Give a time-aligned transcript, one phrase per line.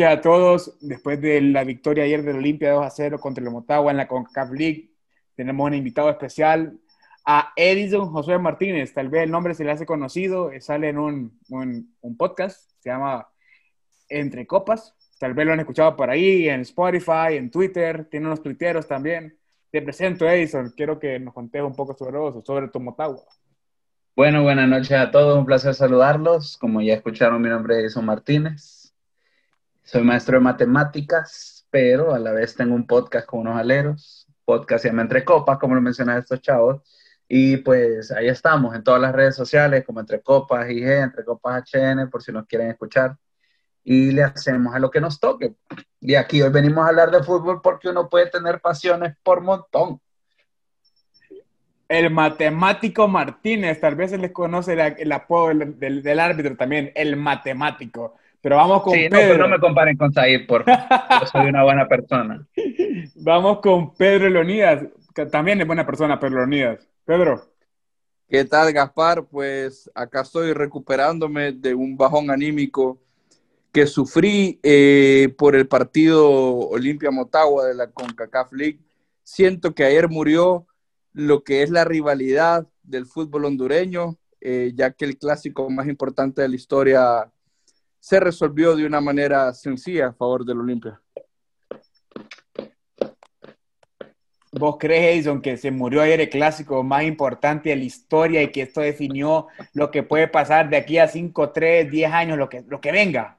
[0.00, 0.78] Noches a todos.
[0.80, 4.08] Después de la victoria ayer del Olimpia 2 a 0 contra el Motagua en la
[4.08, 4.92] CONCACAF League,
[5.34, 6.78] tenemos un invitado especial
[7.26, 8.94] a Edison José Martínez.
[8.94, 13.28] Tal vez el nombre se le hace conocido, sale en un, un, podcast, se llama
[14.08, 14.94] Entre Copas.
[15.18, 19.36] Tal vez lo han escuchado por ahí, en Spotify, en Twitter, tiene unos tuiteros también.
[19.70, 20.72] Te presento, Edison.
[20.74, 23.22] Quiero que nos contes un poco sobre vos, sobre tu Motagua.
[24.16, 25.38] Bueno, buenas noches a todos.
[25.38, 26.56] Un placer saludarlos.
[26.56, 28.79] Como ya escucharon, mi nombre es Edison Martínez.
[29.82, 34.26] Soy maestro de matemáticas, pero a la vez tengo un podcast con unos aleros.
[34.44, 36.82] Podcast se llama Entre Copas, como lo mencionan estos chavos.
[37.28, 41.64] Y pues ahí estamos en todas las redes sociales, como Entre Copas IG, Entre Copas
[41.72, 43.16] HN, por si nos quieren escuchar.
[43.82, 45.54] Y le hacemos a lo que nos toque.
[46.00, 50.00] Y aquí hoy venimos a hablar de fútbol porque uno puede tener pasiones por montón.
[51.88, 57.16] El matemático Martínez, tal vez se les conoce el, apodo del, del, árbitro también, el
[57.16, 58.14] matemático.
[58.40, 59.36] Pero vamos con Pedro.
[59.36, 62.46] No, no me comparen con Zahir, por Yo soy una buena persona.
[63.16, 66.88] Vamos con Pedro Leonidas, que también es buena persona, Pedro Leonidas.
[67.04, 67.42] Pedro.
[68.28, 69.24] ¿Qué tal, Gaspar?
[69.24, 72.98] Pues acá estoy recuperándome de un bajón anímico
[73.72, 78.80] que sufrí eh, por el partido Olimpia Motagua de la CONCACAF League.
[79.22, 80.66] Siento que ayer murió
[81.12, 86.42] lo que es la rivalidad del fútbol hondureño, eh, ya que el clásico más importante
[86.42, 87.30] de la historia
[88.00, 91.00] se resolvió de una manera sencilla a favor del Olimpia.
[94.52, 98.50] ¿Vos crees, Edison, que se murió ayer el clásico más importante de la historia y
[98.50, 102.48] que esto definió lo que puede pasar de aquí a 5, 3, 10 años, lo
[102.48, 103.38] que, lo que venga?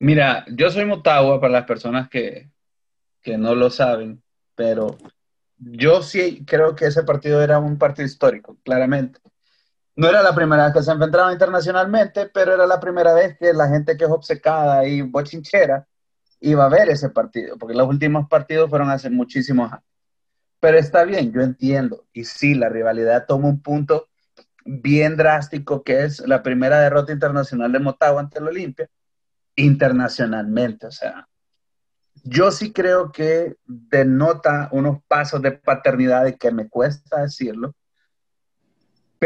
[0.00, 2.50] Mira, yo soy Motagua para las personas que,
[3.22, 4.20] que no lo saben,
[4.56, 4.98] pero
[5.58, 9.20] yo sí creo que ese partido era un partido histórico, claramente.
[9.96, 13.52] No era la primera vez que se enfrentaban internacionalmente, pero era la primera vez que
[13.54, 15.86] la gente que es obcecada y bochinchera
[16.40, 19.84] iba a ver ese partido, porque los últimos partidos fueron hace muchísimos años.
[20.60, 22.06] Pero está bien, yo entiendo.
[22.12, 24.08] Y sí, la rivalidad toma un punto
[24.66, 28.88] bien drástico, que es la primera derrota internacional de Motagua ante el Olimpia,
[29.54, 30.86] internacionalmente.
[30.86, 31.26] O sea,
[32.22, 37.74] yo sí creo que denota unos pasos de paternidad y que me cuesta decirlo,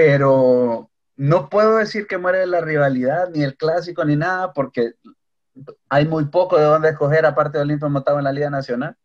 [0.03, 4.95] pero no puedo decir que muere la rivalidad, ni el clásico, ni nada, porque
[5.91, 8.97] hay muy poco de dónde escoger aparte de Olimpia Motagua en la Liga Nacional,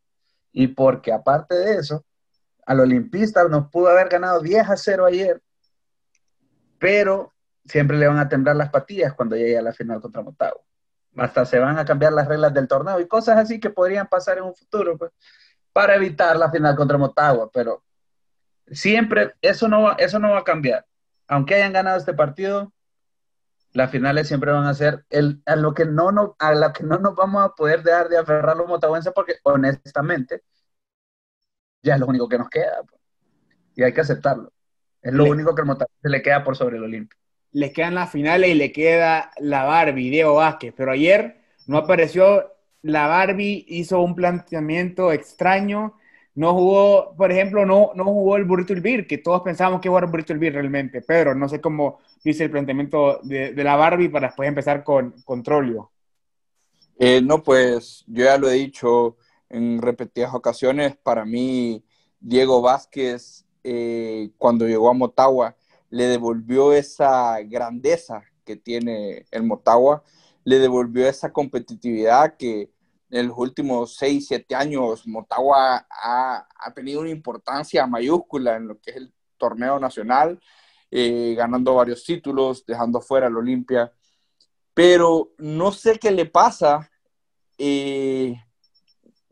[0.53, 2.05] y porque aparte de eso,
[2.65, 5.41] al olimpista nos pudo haber ganado 10 a 0 ayer,
[6.79, 7.33] pero
[7.65, 10.61] siempre le van a temblar las patillas cuando llegue a la final contra Motagua.
[11.17, 14.37] Hasta se van a cambiar las reglas del torneo y cosas así que podrían pasar
[14.37, 15.11] en un futuro, pues,
[15.73, 17.83] para evitar la final contra Motagua, pero
[18.67, 20.85] siempre, eso no, va, eso no va a cambiar.
[21.27, 22.71] Aunque hayan ganado este partido,
[23.73, 26.83] las finales siempre van a ser el, a, lo que no, no, a la que
[26.83, 30.43] no nos vamos a poder dejar de aferrar los motahuenses porque honestamente
[31.83, 32.81] ya es lo único que nos queda.
[32.89, 33.01] Pues.
[33.75, 34.51] Y hay que aceptarlo.
[35.01, 37.19] Es lo único que el motahuense le queda por sobre el Olimpia.
[37.51, 40.73] Le quedan las finales y le queda la Barbie, Diego Vázquez.
[40.75, 45.97] Pero ayer no apareció la Barbie, hizo un planteamiento extraño
[46.35, 49.99] no jugó, por ejemplo, no, no jugó el Burrito Elvir, que todos pensábamos que iba
[49.99, 51.01] el Burrito Elvir realmente.
[51.01, 55.91] Pedro, no sé cómo dice el planteamiento de, la Barbie para después empezar con, controlio.
[56.99, 59.15] Eh, no, pues yo ya lo he dicho
[59.49, 60.97] en repetidas ocasiones.
[60.97, 61.85] Para mí,
[62.19, 65.55] Diego Vázquez, eh, cuando llegó a Motagua,
[65.89, 70.03] le devolvió esa grandeza que tiene el Motagua,
[70.43, 72.69] le devolvió esa competitividad que
[73.15, 76.45] en los últimos 6, 7 años, Motagua ha,
[76.75, 80.37] tenido una importancia mayúscula en lo que es el torneo nacional,
[80.91, 83.93] eh, ganando varios títulos, dejando fuera al Olimpia.
[84.73, 86.91] Pero no sé qué le pasa
[87.57, 88.35] eh,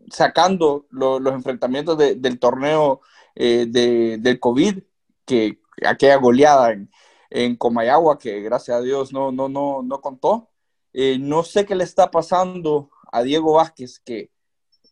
[0.10, 3.02] sacando los enfrentamientos del torneo
[3.36, 4.80] eh, del COVID,
[5.26, 6.90] que aquella goleada en,
[7.30, 10.52] en, Comayagua, que gracias a Dios no, no, no, no contó.
[10.94, 14.32] no sé qué le está pasando a Diego Vázquez, que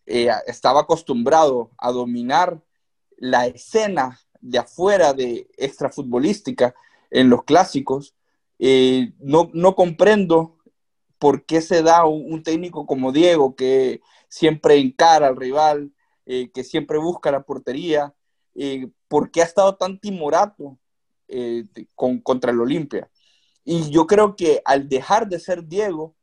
[0.06, 2.62] eh, estaba acostumbrado a dominar
[3.18, 6.76] la escena de afuera de extrafutbolística
[7.10, 8.14] en los clásicos,
[8.60, 10.60] eh, no, no, comprendo
[11.18, 15.92] por qué se da un, técnico como Diego que siempre encara al rival,
[16.28, 18.14] eh, que siempre busca la portería,
[19.08, 20.78] por qué ha estado tan timorato
[21.96, 23.10] con, contra el Olimpia.
[23.64, 26.16] Y yo creo que al dejar de ser Diego,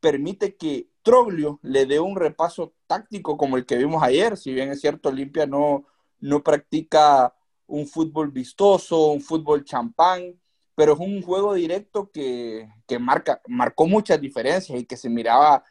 [0.00, 4.70] permite que Troglio le dé un repaso táctico como el que vimos ayer, si bien
[4.70, 5.84] es cierto, Olimpia no,
[6.18, 7.32] no practica
[7.68, 10.40] un fútbol vistoso, un fútbol champán,
[10.74, 15.62] pero es un juego directo que, que marca, marcó muchas diferencias y que se miraba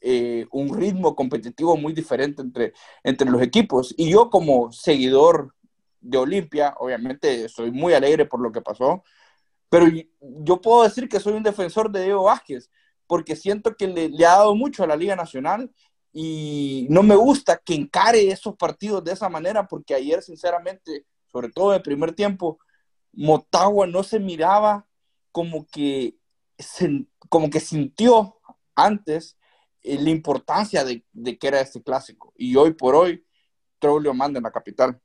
[0.00, 2.72] eh, un ritmo competitivo muy diferente entre,
[3.04, 3.94] entre los equipos.
[3.96, 5.54] Y yo como seguidor
[6.00, 9.04] de Olimpia, obviamente soy muy alegre por lo que pasó,
[9.68, 9.86] pero
[10.20, 12.70] yo puedo decir que soy un defensor de Diego Vázquez,
[13.06, 15.70] porque siento que le, le ha dado mucho a la Liga Nacional
[16.12, 21.50] y no me gusta que encare esos partidos de esa manera, porque ayer, sinceramente, sobre
[21.50, 22.58] todo en el primer tiempo,
[23.12, 24.86] Motagua no se miraba
[25.30, 26.16] como que,
[27.28, 28.38] como que sintió
[28.74, 29.38] antes
[29.82, 31.04] eh, la importancia de,
[31.38, 32.32] que era este clásico.
[32.36, 33.24] Y hoy por hoy,
[33.78, 35.00] Trollio manda en la capital.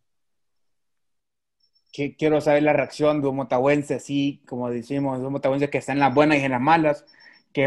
[2.17, 5.93] Quiero saber la reacción de un motahuense, así como decimos, de un motahuense que está
[5.93, 7.05] en las buenas y en las malas.
[7.57, 7.63] Que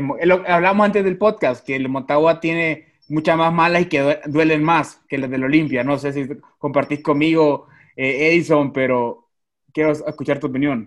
[0.46, 5.02] hablamos antes del podcast, que el Motagua tiene muchas más malas y que duelen más
[5.08, 5.82] que las del Olimpia.
[5.82, 6.28] No sé si
[6.58, 7.66] compartís conmigo,
[7.96, 9.26] eh, Edison, pero
[9.72, 10.87] quiero escuchar tu opinión.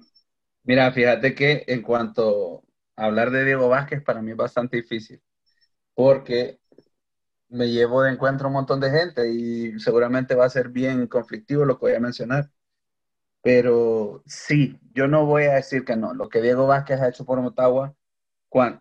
[0.63, 2.63] Mira, fíjate que en cuanto
[2.95, 5.21] a hablar de Diego Vázquez, para mí es bastante difícil,
[5.93, 6.61] porque
[7.49, 11.65] me llevo de encuentro un montón de gente y seguramente va a ser bien conflictivo
[11.65, 12.51] lo que voy a mencionar.
[13.41, 16.13] Pero sí, yo no voy a decir que no.
[16.13, 17.97] Lo que Diego Vázquez ha hecho por Motagua,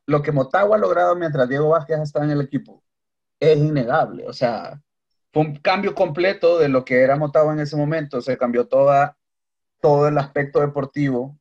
[0.07, 2.83] lo que Motagua ha logrado mientras Diego Vázquez ha en el equipo,
[3.41, 4.27] es innegable.
[4.27, 4.81] O sea,
[5.33, 8.21] fue un cambio completo de lo que era Motagua en ese momento.
[8.21, 9.17] Se cambió toda
[9.83, 11.39] todo el aspecto deportivo.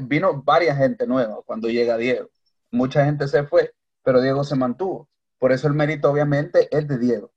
[0.00, 2.30] Vino varias gente nueva cuando llega Diego.
[2.70, 5.08] Mucha gente se fue, pero Diego se mantuvo.
[5.38, 7.32] Por eso el mérito obviamente es de Diego.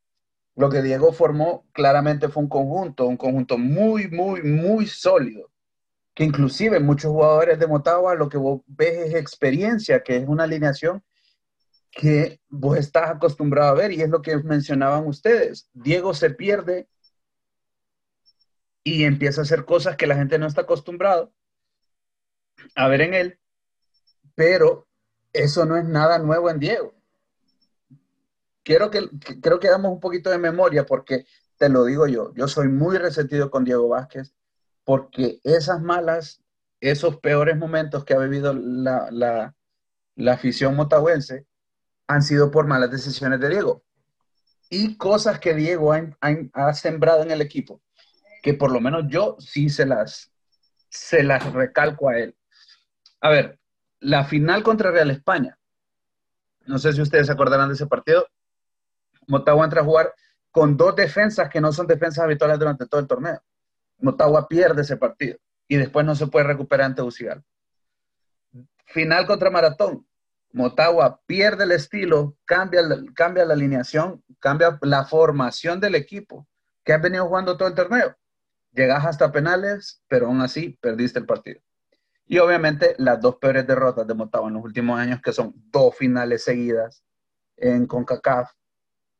[0.55, 5.49] Lo que Diego formó claramente fue un conjunto, un conjunto muy, muy, muy sólido,
[6.15, 10.45] que inclusive muchos jugadores de Motagua lo que vos ves es experiencia, que es una
[10.45, 11.03] alineación
[11.91, 15.69] que vos estás acostumbrado a ver y es lo que mencionaban ustedes.
[15.73, 16.87] Diego se pierde
[18.83, 21.33] y empieza a hacer cosas que la gente no está acostumbrado
[22.75, 23.39] a ver en él,
[24.35, 24.87] pero
[25.33, 26.95] eso no es nada nuevo en Diego.
[28.63, 29.09] Quiero que,
[29.41, 31.25] creo que damos un poquito de memoria porque
[31.57, 34.33] te lo digo yo, yo soy muy resentido con Diego Vázquez
[34.85, 36.41] porque esas malas,
[36.79, 41.45] esos peores momentos que ha vivido la, la, afición motahuense
[42.07, 43.83] han sido por malas decisiones de Diego
[44.69, 47.81] y cosas que Diego ha sembrado en el equipo
[48.45, 50.31] que por lo menos yo sí se las,
[50.87, 52.37] se las recalco a él.
[53.19, 53.59] A ver,
[54.01, 55.57] la final contra Real España.
[56.67, 58.27] No sé si ustedes se acordarán de ese partido.
[59.25, 60.13] Motagua entra a jugar
[60.51, 63.41] con dos defensas que no son defensas habituales durante todo el torneo.
[63.97, 65.37] Motagua pierde ese partido
[65.67, 67.43] y después no se puede recuperar ante Ucigal.
[68.85, 70.07] Final contra Maratón.
[70.51, 72.81] Motagua pierde el estilo, cambia,
[73.13, 76.47] cambia la alineación, cambia la formación del equipo
[76.83, 78.15] que han venido jugando todo el torneo
[78.75, 81.61] llegas hasta penales, pero aún así perdiste el partido.
[82.27, 85.95] Y obviamente las dos peores derrotas de Motagua en los últimos años, que son dos
[85.95, 87.03] finales seguidas
[87.55, 88.51] en CONCACAF,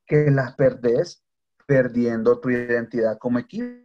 [0.06, 1.24] que las perdés
[1.66, 3.85] perdiendo tu identidad como equipo,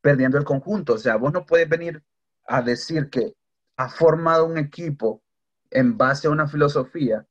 [0.00, 0.94] perdiendo el conjunto.
[0.94, 2.02] O sea, vos no puedes venir
[2.46, 3.34] a decir que
[3.76, 5.22] has formado un equipo
[5.70, 7.26] en base a una filosofía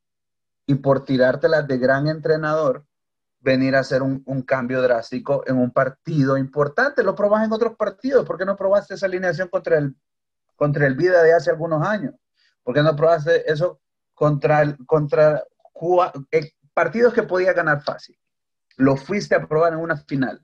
[0.66, 2.86] y por tirártelas de gran entrenador,
[3.40, 7.04] venir a hacer un, cambio drástico en un partido importante.
[7.04, 8.26] Lo probas en otros partidos.
[8.26, 9.96] ¿Por qué no probaste esa alineación contra el,
[10.56, 12.14] contra el Vida de hace algunos años?
[12.64, 13.80] ¿Por qué no probaste eso
[14.14, 15.44] contra, el, contra
[16.32, 18.18] eh, partidos que podía ganar fácil?
[18.78, 20.42] Lo fuiste a probar en una final.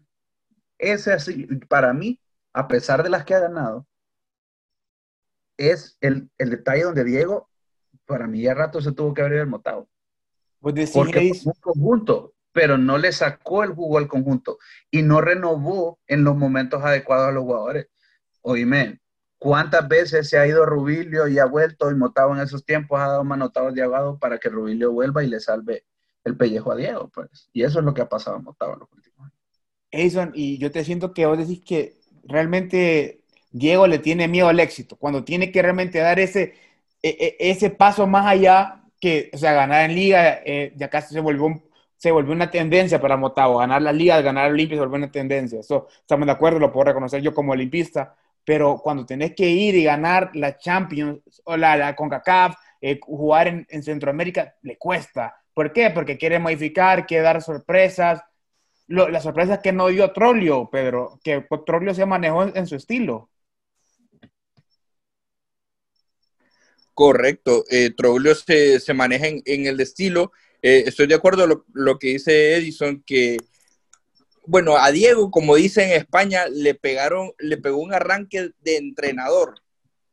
[0.77, 2.19] Ese así, para mí,
[2.53, 3.87] a pesar de las que ha ganado,
[5.57, 7.49] es el, detalle donde Diego,
[8.05, 9.87] para mí ya rato se tuvo que abrir el motado.
[10.59, 14.57] Pues Porque es un conjunto, pero no le sacó el jugo al conjunto
[14.89, 17.87] y no renovó en los momentos adecuados a los jugadores.
[18.41, 19.01] Oíme,
[19.37, 23.07] ¿cuántas veces se ha ido Rubilio y ha vuelto y Motado en esos tiempos ha
[23.07, 25.85] dado manotados de ahogado para que Rubilio vuelva y le salve
[26.23, 27.09] el pellejo a Diego?
[27.09, 27.49] Pues?
[27.53, 29.04] Y eso es lo que ha pasado en Motado en los últimos años.
[29.95, 33.21] Edison, y yo te siento que vos decís que realmente
[33.51, 36.53] Diego le tiene miedo al éxito, cuando tiene que realmente dar ese,
[37.01, 41.13] e, e, ese paso más allá que, o sea, ganar en liga, eh, ya casi
[41.13, 41.61] se volvió
[41.97, 43.61] se volvió una tendencia para Motagua.
[43.61, 45.59] Ganar la liga, ganar Olimpia se volvió una tendencia.
[45.59, 48.15] Eso estamos de acuerdo, lo puedo reconocer yo como olimpista.
[48.43, 53.47] Pero cuando tenés que ir y ganar la Champions o la, la CONCACAF, eh, jugar
[53.47, 55.35] en, en, Centroamérica, le cuesta.
[55.53, 55.89] ¿Por qué?
[55.89, 58.21] Porque quiere modificar, quiere dar sorpresas.
[58.87, 63.29] Las sorpresas que no dio Trollio, Pedro, que Trollio se manejó en, su estilo.
[66.93, 70.31] Correcto, eh, Trollio se, se maneja en, el estilo
[70.67, 73.37] eh, estoy de acuerdo lo, lo que dice Edison, que,
[74.47, 79.61] bueno, a Diego, como dice en España, le pegaron, le pegó un arranque de entrenador.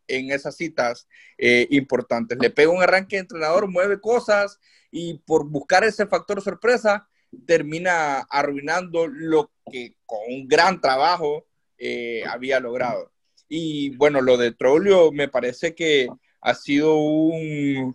[0.09, 2.37] en esas citas eh, importantes.
[2.39, 4.59] Le pega un arranque de entrenador, mueve cosas
[4.91, 7.09] y por buscar ese factor sorpresa
[7.47, 11.47] termina arruinando lo que con un gran trabajo
[11.79, 13.13] eh, había logrado.
[13.49, 16.09] Y bueno, lo de Trollio me parece que
[16.41, 17.95] ha sido un,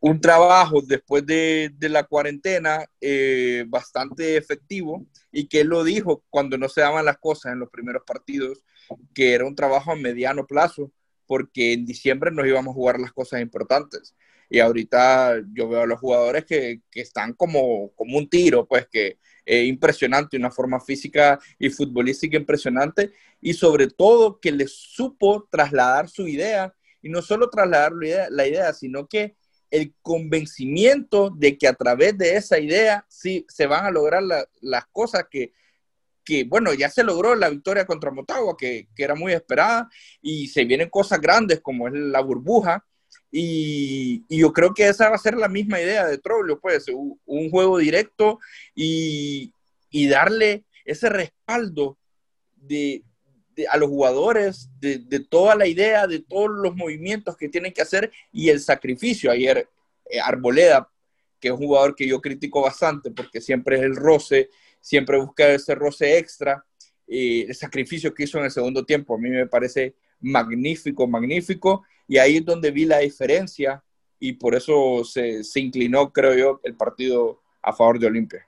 [0.00, 6.58] un trabajo después de, la cuarentena eh, bastante efectivo y que él lo dijo cuando
[6.58, 8.62] no se daban las cosas en los primeros partidos,
[9.14, 10.90] que era un trabajo a mediano plazo,
[11.26, 14.14] porque en diciembre nos íbamos a jugar las cosas importantes.
[14.52, 19.16] Y ahorita yo veo a los jugadores que, están como, como un tiro, pues que
[19.46, 26.10] es impresionante, una forma física y futbolística impresionante, y sobre todo que les supo trasladar
[26.10, 29.36] su idea, y no solo trasladar la idea, la idea sino que
[29.70, 34.22] el convencimiento de que a través de esa idea sí se van a lograr
[34.60, 35.54] las cosas que,
[36.26, 39.88] que, bueno, ya se logró la victoria contra Motagua, que, que, era muy esperada,
[40.20, 42.84] y se vienen cosas grandes como es la burbuja,
[43.34, 46.86] y, y yo creo que esa va a ser la misma idea de Troglio, pues,
[46.88, 48.38] un, un juego directo
[48.74, 49.54] y,
[49.90, 51.98] y, darle ese respaldo
[52.56, 53.02] de,
[53.56, 57.72] de, a los jugadores, de, de, toda la idea, de todos los movimientos que tienen
[57.72, 59.30] que hacer y el sacrificio.
[59.30, 59.66] Ayer
[60.10, 60.90] eh, Arboleda,
[61.40, 65.48] que es un jugador que yo critico bastante porque siempre es el roce, siempre busca
[65.48, 66.66] ese roce extra,
[67.06, 71.84] eh, el sacrificio que hizo en el segundo tiempo, a mí me parece magnífico, magnífico,
[72.08, 73.82] y ahí es donde vi la diferencia
[74.18, 78.46] y por eso se, se inclinó, creo yo, el partido a favor de Olimpia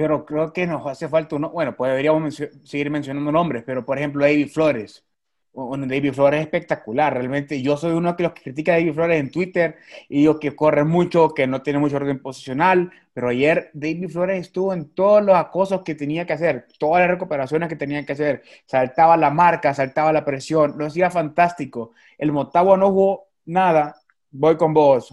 [0.00, 2.34] pero creo que nos hace falta uno, bueno, pues deberíamos
[2.64, 5.04] seguir mencionando nombres, pero por ejemplo David Flores.
[5.52, 9.20] David Flores es espectacular, realmente yo soy uno de los que critica a David Flores
[9.20, 9.76] en Twitter
[10.08, 14.40] y digo que corre mucho, que no tiene mucho orden posicional, pero ayer David Flores
[14.40, 18.12] estuvo en todos los acosos que tenía que hacer, todas las recuperaciones que tenía que
[18.12, 21.92] hacer, saltaba la marca, saltaba la presión, lo hacía fantástico.
[22.16, 23.96] El Motagua no jugó nada,
[24.30, 25.12] voy con vos,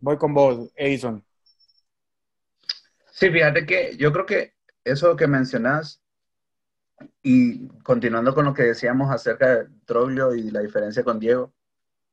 [0.00, 1.24] voy con vos, Edison.
[3.12, 6.02] Sí, fíjate que yo creo que eso que mencionas,
[7.22, 11.52] y continuando con lo que decíamos acerca de Troglio y la diferencia con Diego,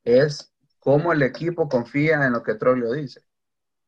[0.04, 3.22] es cómo el equipo confía en lo que Troglio dice.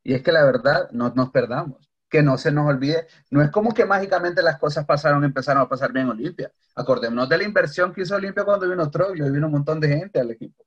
[0.03, 3.51] Y es que la verdad, no nos perdamos, que no se nos olvide, no es
[3.51, 6.51] como que mágicamente las cosas pasaron y empezaron a pasar bien Olimpia.
[6.75, 9.89] Acordémonos de la inversión que hizo Olimpia cuando vino Troglio y vino un montón de
[9.89, 10.65] gente al equipo,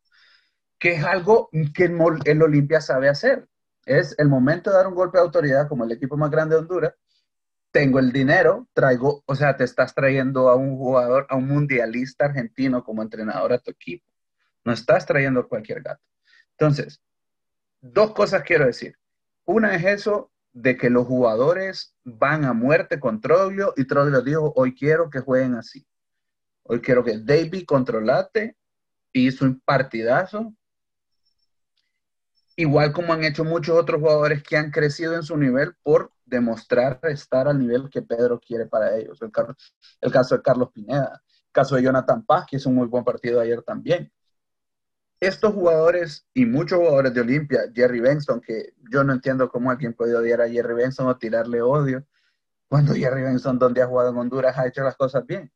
[0.79, 1.85] que es algo que
[2.25, 3.49] el Olimpia sabe hacer
[3.89, 6.61] es el momento de dar un golpe de autoridad como el equipo más grande de
[6.61, 6.95] Honduras.
[7.79, 12.25] Tengo el dinero, traigo, o sea, te estás trayendo a un jugador, a un mundialista
[12.25, 14.05] argentino como entrenador a tu equipo.
[14.65, 16.03] No estás trayendo cualquier gato.
[16.59, 17.01] Entonces,
[17.81, 18.99] dos cosas quiero decir.
[19.45, 24.53] Una es eso de que los jugadores van a muerte con Troglio y Troglio dijo,
[24.57, 25.87] hoy quiero que jueguen así.
[26.65, 28.57] Hoy quiero que David controlate,
[29.13, 30.53] hizo un partidazo,
[32.57, 37.01] igual como han hecho muchos otros jugadores que han crecido en su nivel por demostrar
[37.05, 39.21] estar al nivel que Pedro quiere para ellos.
[39.23, 39.31] El,
[40.01, 43.05] el caso de Carlos Pineda, el caso de Jonathan Paz, que hizo un muy buen
[43.05, 44.13] partido ayer también.
[45.21, 49.95] Estos jugadores y muchos jugadores de Olimpia, Jerry Benson, que yo no entiendo cómo alguien
[49.95, 52.07] puede odiar a Jerry Benson o tirarle odio,
[52.69, 55.51] cuando Jerry Benson, donde ha jugado en Honduras, ha hecho las cosas bien.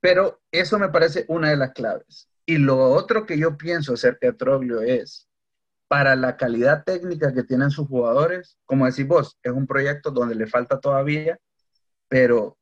[0.00, 2.28] Pero eso me parece una de las claves.
[2.46, 5.29] Y lo otro que yo pienso acerca de Troglio es,
[5.90, 10.36] para la calidad técnica que tienen sus jugadores, como decís vos, es un proyecto donde
[10.36, 11.36] le falta todavía,
[12.06, 12.56] pero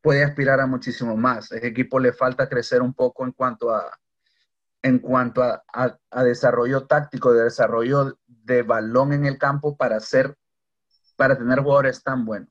[0.00, 1.52] puede aspirar a muchísimo más.
[1.52, 4.00] Ese equipo le falta crecer un poco en cuanto a,
[4.82, 10.34] en cuanto a, a, desarrollo táctico, de desarrollo de balón en el campo para hacer,
[11.16, 12.48] para tener jugadores tan buenos.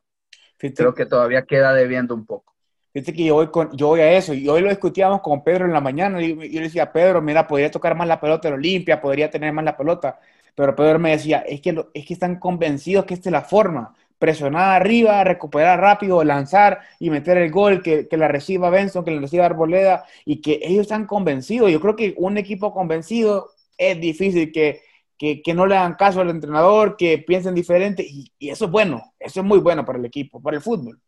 [0.59, 2.53] Creo que todavía queda debiendo un poco.
[2.93, 5.65] Fíjate que yo voy, con, yo voy a eso, y hoy lo discutíamos con Pedro
[5.65, 8.55] en la mañana, y yo le decía, Pedro, mira, podría tocar más la pelota en
[8.55, 10.19] Olimpia, podría tener más la pelota,
[10.55, 13.95] pero Pedro me decía, es que, es que están convencidos que esta es la forma,
[14.17, 19.11] presionar arriba, recuperar rápido, lanzar y meter el gol, que, que la reciba Benson, que
[19.11, 21.71] la reciba Arboleda, y que ellos están convencidos.
[21.71, 24.81] Yo creo que un equipo convencido es difícil que,
[25.17, 29.13] que, que no le hagan caso al entrenador, que piensen diferente, y eso es bueno,
[29.19, 30.99] eso es muy bueno para el equipo, para el fútbol.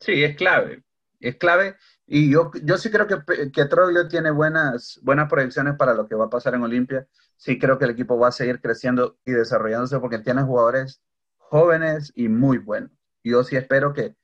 [0.00, 0.82] Sí, es clave
[1.20, 1.76] es clave.
[2.06, 6.14] Y yo, yo sí creo que, que Troglio tiene buenas, buenas proyecciones para lo que
[6.14, 7.06] va a pasar en Olimpia.
[7.36, 11.02] Sí creo que el equipo va a seguir creciendo y desarrollándose porque tiene jugadores
[11.38, 12.90] jóvenes y muy buenos.
[13.22, 14.16] Yo sí espero que,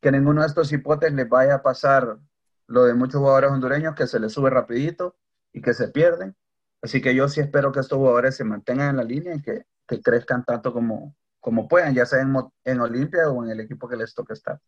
[0.00, 2.18] que ninguno de estos hipotes les vaya a pasar
[2.66, 5.16] lo de muchos jugadores hondureños que se les sube rapidito
[5.52, 6.36] y que se pierden.
[6.82, 9.66] Así que yo sí espero que estos jugadores se mantengan en la línea y que,
[9.86, 13.88] que crezcan tanto como, como puedan, ya sea en, en Olimpia o en el equipo
[13.88, 14.60] que les toque estar.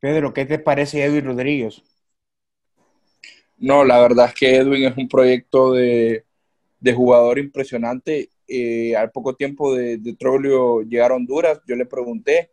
[0.00, 1.82] Pedro, ¿qué te parece Edwin Rodríguez?
[3.58, 6.24] No, la verdad es que Edwin es un proyecto de,
[6.94, 8.30] jugador impresionante.
[8.48, 12.52] Eh, al poco tiempo de, de Troglio llegar a Honduras, yo le pregunté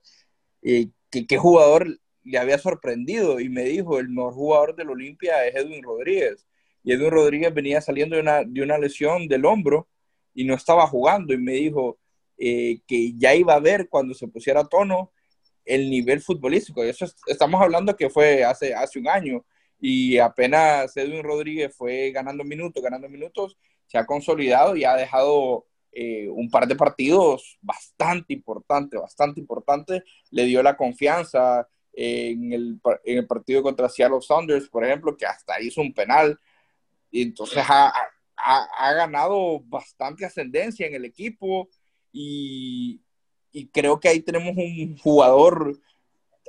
[0.64, 5.56] eh, qué jugador le había sorprendido y me dijo, el mejor jugador del Olimpia es
[5.56, 6.48] Edwin Rodríguez.
[6.84, 9.88] Y Edwin Rodríguez venía saliendo de una, de una lesión del hombro
[10.34, 12.00] y no estaba jugando y me dijo
[12.38, 15.12] eh, que ya iba a ver cuando se pusiera tono
[15.66, 16.84] el nivel futbolístico.
[16.84, 19.46] Eso estamos hablando que fue hace, hace un año
[19.80, 25.66] y apenas Edwin Rodríguez fue ganando minutos, ganando minutos, se ha consolidado y ha dejado
[25.92, 30.04] eh, un par de partidos bastante importantes, bastante importantes.
[30.32, 35.16] Le dio la confianza eh, en, el, en, el, partido contra Seattle Saunders, por ejemplo,
[35.18, 36.40] que hasta hizo un penal.
[37.12, 37.94] Y entonces ha,
[38.38, 41.70] ha, ha ganado bastante ascendencia en el equipo
[42.12, 43.03] y,
[43.54, 45.80] y creo que ahí tenemos un jugador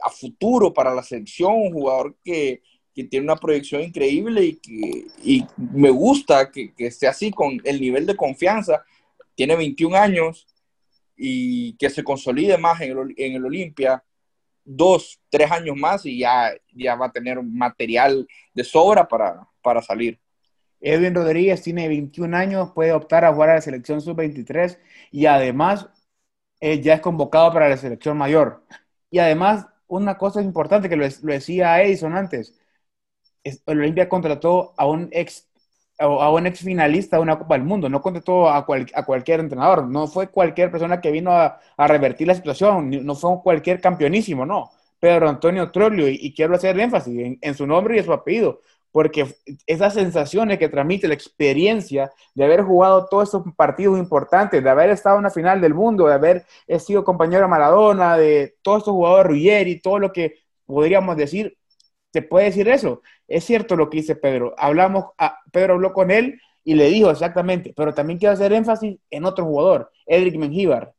[0.02, 2.62] a futuro para la selección, un jugador que,
[2.94, 7.60] que tiene una proyección increíble y que y me gusta que, que, esté así con
[7.64, 8.84] el nivel de confianza.
[9.34, 10.46] Tiene 21 años
[11.16, 14.02] y que se consolide más en el, en el Olimpia
[14.64, 19.82] dos, tres años más y ya, ya va a tener material de sobra para, para
[19.82, 20.18] salir.
[20.80, 24.78] Edwin Rodríguez tiene 21 años, puede optar a jugar a la selección sub-23
[25.10, 25.88] y además
[26.64, 28.64] eh, ya es convocado para la selección mayor.
[29.10, 32.54] Y además, una cosa importante que lo, decía Edison antes,
[33.44, 35.48] el Olimpia contrató a un ex
[35.98, 38.58] a un ex finalista de una Copa del Mundo, no contrató a,
[38.94, 43.42] a cualquier entrenador, no fue cualquier persona que vino a, revertir la situación, no fue
[43.42, 44.70] cualquier campeonísimo, no.
[44.98, 48.60] Pedro Antonio Trollio, y, quiero hacer énfasis en, en, su nombre y en su apellido,
[48.94, 49.26] porque
[49.66, 54.90] esas sensaciones que transmite la experiencia de haber jugado todos esos partidos importantes, de haber
[54.90, 56.46] estado en la final del mundo, de haber
[56.78, 61.58] sido compañero de Maradona, de todos estos jugadores Ruggeri, todo lo que podríamos decir,
[62.12, 63.02] se puede decir eso.
[63.26, 64.54] Es cierto lo que dice Pedro.
[64.56, 68.96] Hablamos, a, Pedro habló con él y le dijo exactamente, pero también quiero hacer énfasis
[69.10, 70.94] en otro jugador, Edric Mengíbar.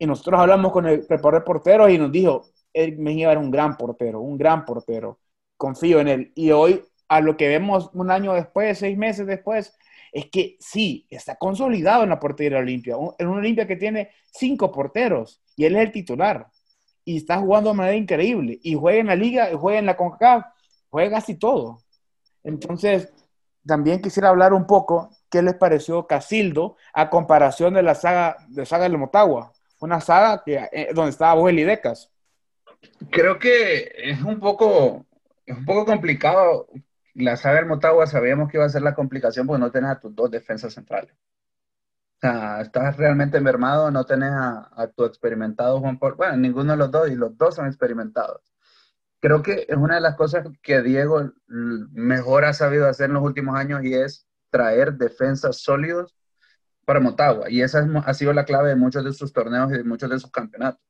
[0.00, 3.76] Y nosotros hablamos con el preparador portero y nos dijo, Edric Mengíbar es un gran
[3.76, 5.20] portero, un gran portero.
[5.56, 6.32] Confío en él.
[6.34, 6.82] Y hoy
[7.14, 9.72] a lo que vemos un año después, seis meses después,
[10.10, 12.96] es que sí, está consolidado en la portería Olimpia.
[13.18, 16.48] En una Olimpia que tiene cinco porteros y él es el titular.
[17.04, 18.58] Y está jugando de manera increíble.
[18.64, 20.44] Y juega en la liga, juega en la CONCACAF,
[20.90, 21.82] juega casi todo.
[22.42, 23.12] Entonces,
[23.64, 28.66] también quisiera hablar un poco qué les pareció Casildo a comparación de la saga de
[28.66, 29.52] saga de Motagua.
[29.78, 32.10] Una saga que, eh, donde estaba Boel y Decas.
[33.10, 35.04] Creo que es un poco,
[35.46, 36.68] es un poco complicado
[37.14, 40.00] la saga del Motagua sabíamos que iba a ser la complicación porque no tenés a
[40.00, 41.14] tus dos defensas centrales.
[42.16, 46.14] O sea, estás realmente mermado, no tenés a, tu experimentado Juan Paul.
[46.14, 48.40] Bueno, ninguno de los dos, y los dos son experimentados.
[49.20, 53.22] Creo que es una de las cosas que Diego mejor ha sabido hacer en los
[53.22, 56.16] últimos años y es traer defensas sólidos
[56.84, 57.50] para Motagua.
[57.50, 60.18] Y esa ha sido la clave de muchos de sus torneos y de muchos de
[60.18, 60.82] sus campeonatos.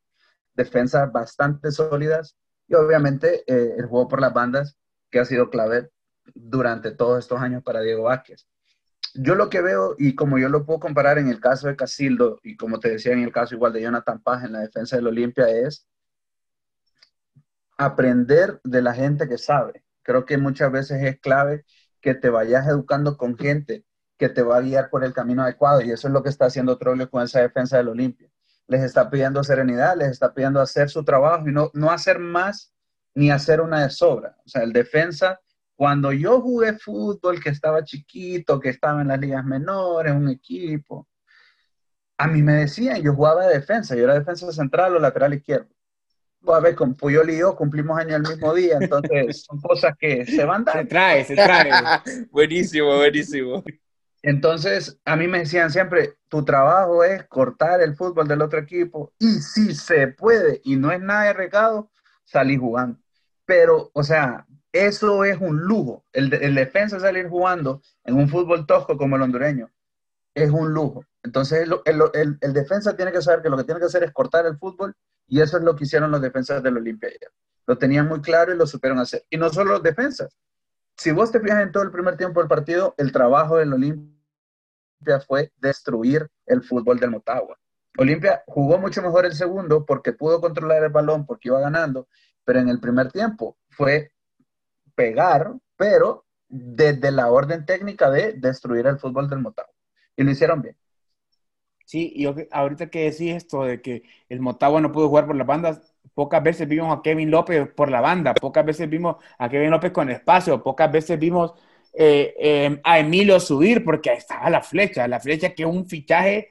[0.55, 2.37] Defensas bastante sólidas
[2.69, 4.79] y obviamente eh, el juego por las bandas
[5.11, 5.91] que ha sido clave
[6.35, 8.47] durante todos estos años para Diego Vázquez.
[9.15, 12.41] Yo lo que veo, y como yo lo puedo comparar en el caso de Casildo,
[12.43, 15.07] y como te decía en el caso igual de Jonathan Paz en la defensa del
[15.07, 15.87] Olimpia, es
[17.79, 19.85] aprender de la gente que sabe.
[20.03, 21.65] Creo que muchas veces es clave
[22.01, 23.85] que te vayas educando con gente
[24.19, 26.47] que te va a guiar por el camino adecuado, y eso es lo que está
[26.47, 28.31] haciendo Troglio con esa defensa del Olimpia.
[28.67, 32.73] Les está pidiendo serenidad, les está pidiendo hacer su trabajo y no, no hacer más
[33.15, 34.37] ni hacer una de sobra.
[34.45, 35.41] O sea, el defensa
[35.77, 41.09] cuando yo jugué fútbol, que estaba chiquito, que estaba en las ligas menores, un equipo,
[42.17, 45.69] a mí me decían, yo jugaba de defensa, yo era defensa central o lateral izquierdo.
[46.47, 50.27] A ver, con Puyol y yo cumplimos años el mismo día, entonces son cosas que
[50.27, 50.83] se van dando.
[50.83, 51.71] Se trae, se trae.
[52.31, 53.65] buenísimo, buenísimo.
[54.23, 59.13] Entonces, a mí me decían siempre, tu trabajo es cortar el fútbol del otro equipo
[59.19, 61.91] y si se puede y no es nada de recado,
[62.25, 62.99] salí jugando.
[63.45, 66.05] Pero, o sea, eso es un lujo.
[66.13, 69.71] El, defensa salir jugando en un fútbol tosco como el hondureño
[70.35, 71.05] es un lujo.
[71.23, 74.59] Entonces el, defensa tiene que saber que lo que tiene que hacer es cortar el
[74.59, 74.97] fútbol
[75.29, 77.09] y eso es lo que hicieron los defensas del Olimpia
[77.67, 79.25] Lo tenían muy claro y lo supieron hacer.
[79.31, 80.37] Y no solo los defensas.
[80.97, 85.21] Si vos te fijas en todo el primer tiempo del partido, el trabajo del Olimpia
[85.25, 87.57] fue destruir el fútbol del Motagua.
[87.97, 92.09] Olimpia jugó mucho mejor el segundo porque pudo controlar el balón, porque iba ganando,
[92.45, 94.11] pero en el primer tiempo fue
[94.95, 99.73] pegar, pero desde la orden técnica de destruir el fútbol del Motagua.
[100.17, 100.77] Y lo hicieron bien.
[101.87, 105.47] Sí, y ahorita que decís esto de que el Motagua no pudo jugar por las
[105.47, 109.71] bandas, pocas veces vimos a Kevin López por la banda, pocas veces vimos a Kevin
[109.71, 111.53] López con espacio, pocas veces vimos
[111.93, 116.49] eh, eh, a Emilio subir, porque ahí estaba la flecha, la flecha que un fichaje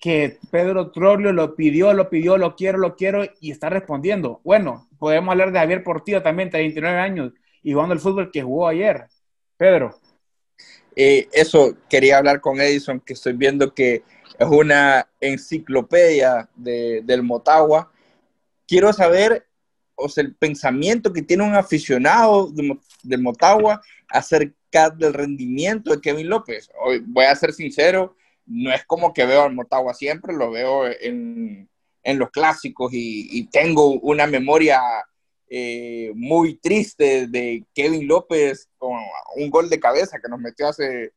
[0.00, 4.40] que Pedro Trollio lo pidió, lo pidió, lo quiero, lo quiero y está respondiendo.
[4.44, 8.68] Bueno, podemos hablar de Javier Portillo también, 39 años, y jugando el fútbol que jugó
[8.68, 9.06] ayer.
[9.56, 9.98] Pedro.
[10.94, 14.02] Eso, quería hablar con Edison, que estoy viendo que
[14.38, 17.90] es una enciclopedia del Motagua.
[18.66, 19.46] Quiero saber
[19.94, 22.50] o sea, el pensamiento que tiene un aficionado
[23.02, 26.70] del Motagua acerca del rendimiento de Kevin López.
[26.84, 30.86] Hoy, voy a ser sincero, no es como que veo al Motagua siempre, lo veo
[30.86, 31.68] en,
[32.02, 34.80] en los clásicos y, tengo una memoria
[35.54, 38.98] eh, muy triste de Kevin López con
[39.36, 41.12] un gol de cabeza que nos metió hace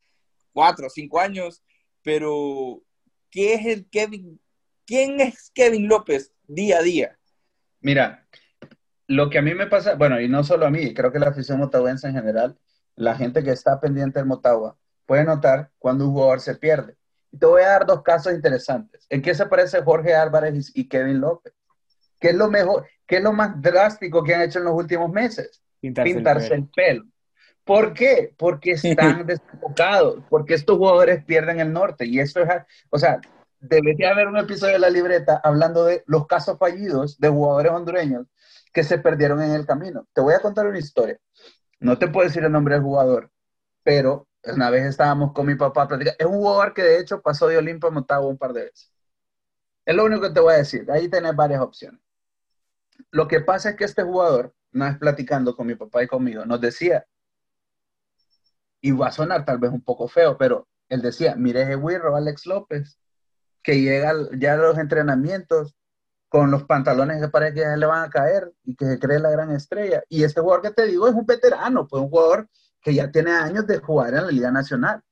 [0.52, 1.62] cuatro o cinco años,
[2.02, 2.82] pero
[3.30, 4.38] ¿qué es el Kevin?
[4.84, 7.18] ¿Quién es Kevin López día a día?
[7.80, 8.28] Mira,
[9.06, 11.28] lo que a mí me pasa, bueno, y no solo a mí, creo que la
[11.28, 12.58] afición motahuense en general,
[12.94, 16.98] la gente que está pendiente del Motagua, puede notar cuando un jugador se pierde.
[17.32, 19.06] Y te voy a dar dos casos interesantes.
[19.08, 21.54] ¿En qué se parece Jorge Álvarez y Kevin López?
[22.20, 25.10] ¿Qué es lo mejor, qué es lo más drástico que han hecho en los últimos
[25.10, 25.62] meses?
[25.80, 27.04] Pintarse, el, pelo.
[27.64, 28.34] ¿Por qué?
[28.36, 32.06] Porque están desenfocados, porque estos jugadores pierden el norte.
[32.06, 32.48] Y esto es,
[32.90, 33.20] o sea,
[33.60, 38.26] debería haber un episodio de la libreta hablando de los casos fallidos de jugadores hondureños
[38.72, 40.06] que se perdieron en el camino.
[40.12, 41.18] Te voy a contar una historia.
[41.80, 43.30] No te puedo decir el nombre del jugador,
[43.82, 46.16] pero una vez estábamos con mi papá platicando.
[46.18, 48.92] Es un jugador que de hecho pasó de Olimpo a Motagua un par de veces.
[49.84, 50.90] Es lo único que te voy a decir.
[50.90, 52.00] Ahí tenés varias opciones.
[53.10, 56.44] Lo que pasa es que este jugador, una vez platicando con mi papá y conmigo,
[56.44, 57.06] nos decía,
[58.80, 61.74] y va a sonar tal vez un poco feo, pero él decía, mire ese
[62.14, 62.98] Alex López,
[63.62, 65.74] que llega ya a los entrenamientos
[66.28, 69.18] con los pantalones que parece que ya le van a caer y que se cree
[69.18, 70.02] la gran estrella.
[70.08, 72.48] Y este jugador que te digo es un veterano, pues un jugador
[72.80, 75.02] que ya tiene años de jugar en la Liga Nacional.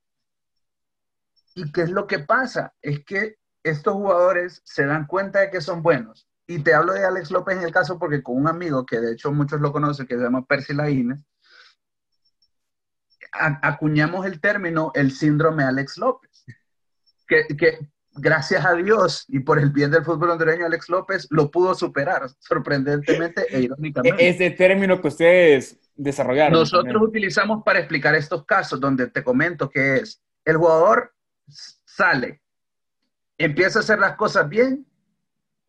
[1.55, 2.75] ¿Y qué es lo que pasa?
[2.83, 6.29] Es que estos jugadores se dan cuenta de que son buenos.
[6.47, 9.13] Y te hablo de Alex López en el caso porque con un amigo que de
[9.13, 11.21] hecho muchos lo conocen, que se llama Percy Laínez,
[13.33, 16.45] acuñamos el término el síndrome Alex López.
[17.27, 17.79] Que, que,
[18.17, 22.29] gracias a Dios y por el bien del fútbol hondureño, Alex López lo pudo superar,
[22.39, 24.25] sorprendentemente e irónicamente.
[24.25, 26.53] E-, ese término que ustedes desarrollaron.
[26.53, 31.15] Nosotros utilizamos para explicar estos casos donde te comento que es, el jugador
[31.49, 32.43] sale,
[33.39, 34.87] empieza a hacer las cosas bien,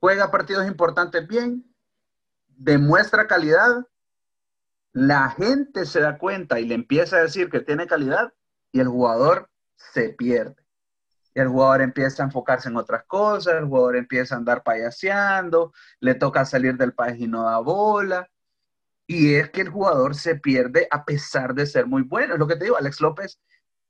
[0.06, 1.66] juega partidos importantes bien,
[2.46, 3.88] demuestra calidad,
[4.94, 8.32] la gente se da cuenta y le empieza a decir que tiene calidad
[8.72, 10.66] y el jugador se pierde
[11.34, 16.14] el jugador empieza a enfocarse en otras cosas, el jugador empieza a andar payaseando, le
[16.14, 18.30] toca salir del país y no da bola.
[19.06, 22.36] Y es que el jugador se pierde a pesar de ser muy bueno.
[22.36, 23.42] Es lo que te digo, Alex López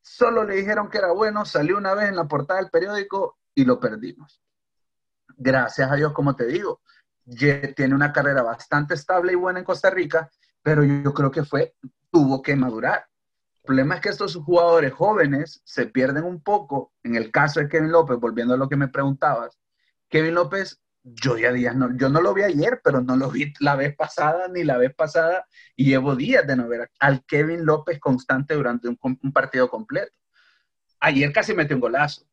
[0.01, 3.65] solo le dijeron que era bueno, salió una vez en la portada del periódico y
[3.65, 4.41] lo perdimos.
[5.37, 6.81] Gracias a Dios, como te digo,
[7.75, 10.29] tiene una carrera bastante estable y buena en Costa Rica,
[10.61, 11.75] pero yo creo que fue,
[12.11, 13.05] tuvo que madurar
[13.65, 16.93] el problema es que estos jugadores jóvenes se pierden un poco.
[17.01, 19.57] En el caso de Kevin López, volviendo a lo que me preguntabas,
[20.07, 23.51] Kevin López, yo ya días no, yo no lo vi ayer, pero no lo vi
[23.59, 27.65] la vez pasada ni la vez pasada y llevo días de no ver al Kevin
[27.65, 30.13] López constante durante un, un partido completo.
[30.99, 32.23] Ayer casi metió un golazo,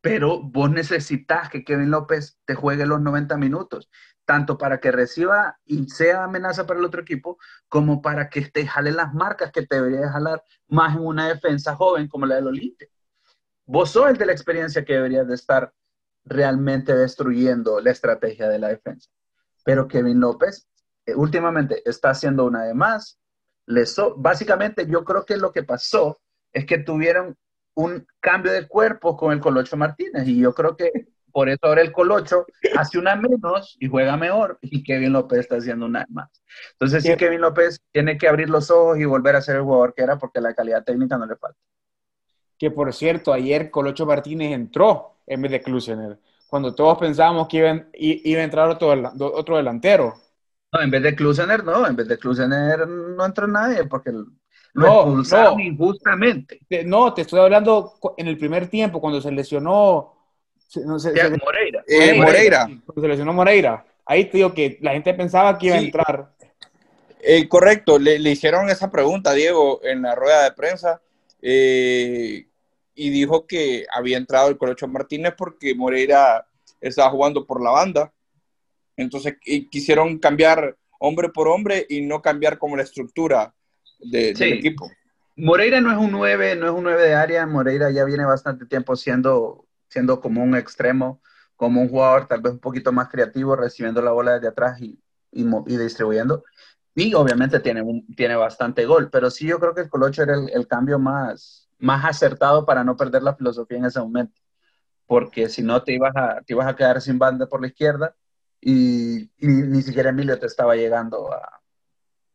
[0.00, 3.90] pero vos necesitas que Kevin López te juegue los 90 minutos
[4.30, 7.36] tanto para que reciba y sea amenaza para el otro equipo,
[7.68, 11.74] como para que te jale las marcas que te debería jalar más en una defensa
[11.74, 12.86] joven como la del Olimpia.
[13.66, 15.72] Vos sos el de la experiencia que deberías de estar
[16.24, 19.10] realmente destruyendo la estrategia de la defensa.
[19.64, 20.68] Pero Kevin López
[21.06, 23.18] eh, últimamente está haciendo una de más.
[24.16, 26.20] básicamente yo creo que lo que pasó
[26.52, 27.36] es que tuvieron
[27.74, 31.82] un cambio de cuerpo con el Colocho Martínez y yo creo que por eso ahora
[31.82, 36.28] el Colocho hace una menos y juega mejor y Kevin López está haciendo una más.
[36.72, 39.94] Entonces sí, Kevin López tiene que abrir los ojos y volver a ser el jugador
[39.94, 41.58] que era porque la calidad técnica no le falta.
[42.58, 47.58] Que por cierto, ayer Colocho Martínez entró en vez de Klusener, cuando todos pensábamos que
[47.58, 48.92] iba, iba a entrar otro,
[49.34, 50.14] otro delantero.
[50.72, 54.12] No, en vez de Klusener, no, en vez de Klusener no entró nadie porque
[54.72, 55.64] lo no, expulsaron no.
[55.64, 56.60] injustamente.
[56.84, 60.20] No, te estoy hablando en el primer tiempo, cuando se lesionó
[60.76, 61.12] no sé,
[61.44, 61.84] Moreira.
[61.86, 62.68] Eh, Moreira.
[62.94, 63.84] Se lesionó Moreira.
[64.04, 66.30] Ahí te digo que la gente pensaba que iba a entrar.
[67.22, 71.02] Eh, correcto, le, hicieron esa pregunta a Diego en la rueda de prensa
[71.42, 72.46] eh,
[72.94, 76.46] y dijo que había entrado el Colocho Martínez porque Moreira
[76.80, 78.12] estaba jugando por la banda.
[78.96, 79.36] Entonces
[79.70, 83.54] quisieron cambiar hombre por hombre y no cambiar como la estructura
[84.02, 84.90] del equipo.
[85.36, 87.46] Moreira no es un 9, no es un 9 de área.
[87.46, 91.20] Moreira ya viene bastante tiempo siendo, siendo como un extremo,
[91.56, 95.00] como un jugador tal vez un poquito más creativo, recibiendo la bola desde atrás y,
[95.32, 96.44] y, y distribuyendo.
[96.94, 100.34] Y obviamente tiene, un, tiene bastante gol, pero sí yo creo que el Colocho era
[100.34, 104.40] el, el, cambio más, más acertado para no perder la filosofía en ese momento.
[105.06, 108.14] Porque si no te ibas a, te ibas a quedar sin banda por la izquierda
[108.60, 111.59] y, y ni siquiera Emilio te estaba llegando a,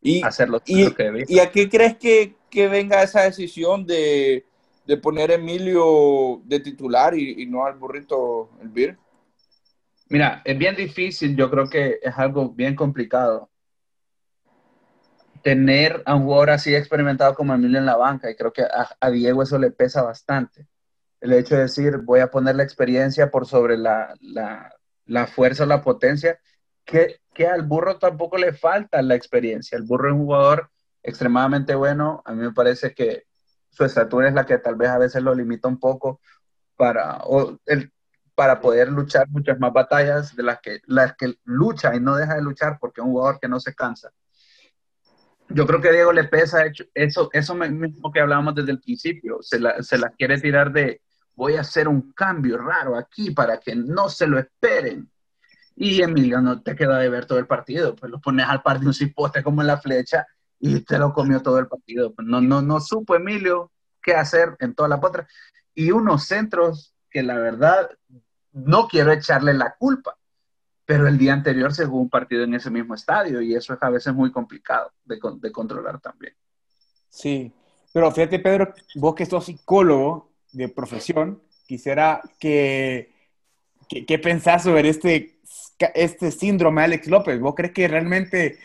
[0.06, 3.86] y, a hacer lo, y, que ¿Y a qué crees que, que venga esa decisión
[3.86, 4.46] de,
[4.86, 8.98] de, poner a Emilio de titular y, y no al burrito el Elvir?
[10.10, 13.50] Mira, es bien difícil, yo creo que es algo bien complicado
[15.42, 18.90] tener a un jugador así experimentado como Emilio en la banca, y creo que a,
[19.00, 20.68] a, Diego eso le pesa bastante.
[21.22, 24.74] El hecho de decir, voy a poner la experiencia por sobre la, la,
[25.06, 26.40] la fuerza, la potencia,
[26.86, 29.78] que, que, al burro tampoco le falta la experiencia.
[29.78, 30.70] El burro es un jugador
[31.04, 33.24] extremadamente bueno, a mí me parece que
[33.70, 36.22] su estatura es la que tal vez a veces lo limita un poco
[36.76, 37.92] para, o el,
[38.36, 42.36] para poder luchar muchas más batallas de las que, las que lucha y no deja
[42.36, 44.12] de luchar porque es un jugador que no se cansa
[45.50, 49.60] yo creo que Diego le pesa eso, eso mismo que hablábamos desde el principio, se
[49.60, 51.02] la, se la quiere tirar de
[51.36, 55.10] voy a hacer un cambio raro aquí para que no se lo esperen.
[55.76, 58.80] Y Emilio no te queda de ver todo el partido, pues lo pones al par
[58.80, 60.26] de un cipote como en la flecha
[60.60, 62.14] y te lo comió todo el partido.
[62.14, 65.28] Pues no, no, no supo Emilio qué hacer en toda la potra.
[65.74, 67.90] Y unos centros que la verdad
[68.54, 70.18] no quiero echarle la culpa,
[70.86, 73.84] pero el día anterior se jugó un partido en ese mismo estadio y eso es
[73.84, 76.34] a veces muy complicado de, de controlar también.
[77.10, 77.52] Sí,
[77.94, 83.14] pero fíjate Pedro, vos que sos psicólogo de profesión, quisiera que,
[83.90, 85.35] que pensás sobre este,
[85.80, 87.40] este síndrome de Alex López.
[87.40, 88.58] ¿Vos crees que realmente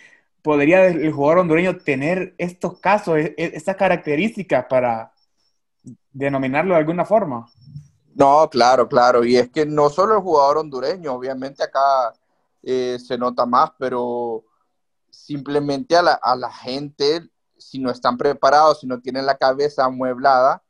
[0.43, 5.13] podría el jugador hondureño tener estos casos, e, e, estas características para
[6.13, 7.47] denominarlo de alguna forma?
[8.15, 9.25] No, claro, claro.
[9.25, 12.13] Y es que no solo el jugador hondureño, obviamente acá
[12.63, 14.45] eh, se nota más, pero
[15.11, 19.85] simplemente a la, a la, gente, si no están preparados, si no tienen la cabeza
[19.85, 20.63] amueblada,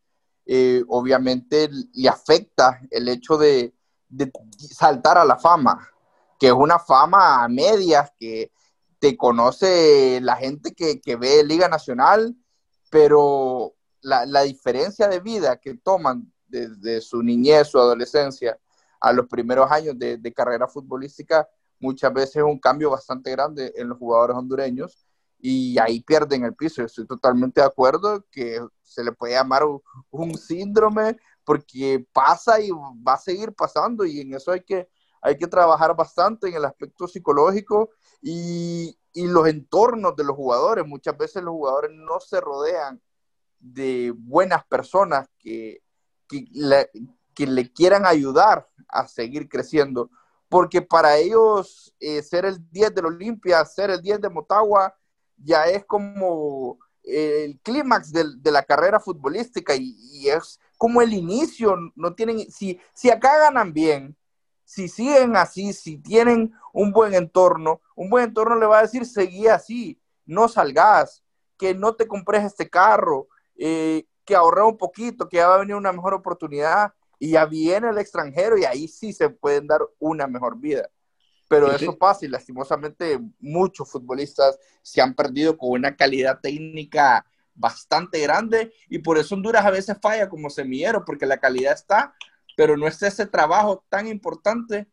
[0.46, 3.74] eh, obviamente le afecta el hecho de,
[4.09, 5.88] de, saltar a la fama,
[6.40, 8.50] que es una fama a medias, que
[8.98, 12.35] te conoce la gente que, que ve Liga Nacional,
[12.90, 18.59] pero la, la diferencia de vida que toman desde su niñez, su adolescencia,
[19.00, 21.48] a los primeros años de, carrera futbolística,
[21.79, 25.07] muchas veces es un cambio bastante grande en los jugadores hondureños
[25.38, 26.83] y ahí pierden el piso.
[26.83, 32.70] Estoy totalmente de acuerdo que se le puede llamar un, un síndrome porque pasa y
[32.70, 34.88] va a seguir pasando y en eso hay que,
[35.21, 37.91] hay que trabajar bastante en el aspecto psicológico
[38.23, 40.87] y, y los entornos de los jugadores.
[40.87, 43.01] Muchas veces los jugadores no se rodean
[43.59, 45.83] de buenas personas que
[46.31, 46.91] que le,
[47.35, 50.11] que le quieran ayudar a seguir creciendo,
[50.49, 54.95] porque para ellos eh, ser el 10 de la Olimpia, ser el 10 de Motagua,
[55.37, 61.13] ya es como el clímax de, de, la carrera futbolística y, y, es como el
[61.13, 64.17] inicio, no tienen, si, si acá ganan bien,
[64.71, 69.05] si siguen así, si tienen un buen entorno, un buen entorno le va a decir,
[69.05, 71.25] seguí así, no salgas,
[71.59, 75.59] que no te compres este carro, eh, que ahorrar un poquito, que ya va a
[75.59, 79.81] venir una mejor oportunidad y ya viene el extranjero y ahí sí se pueden dar
[79.99, 80.89] una mejor vida.
[81.49, 87.27] Pero sí, eso pasa y lastimosamente muchos futbolistas se han perdido con una calidad técnica
[87.57, 92.15] bastante grande y por eso Honduras a veces falla como semillero, porque la calidad está,
[92.57, 94.87] pero no es ese trabajo tan importante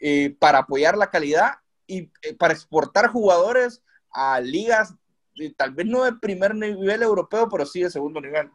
[0.00, 1.52] eh, para apoyar la calidad
[1.86, 4.94] y eh, para exportar jugadores a ligas
[5.56, 8.50] tal vez no de primer nivel europeo, pero sí de segundo nivel.